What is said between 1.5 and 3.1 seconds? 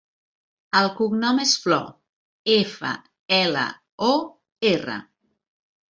Flor: efa,